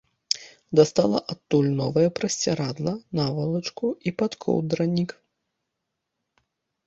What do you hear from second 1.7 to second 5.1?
новае прасцірадла, навалачку і падкоўдранік.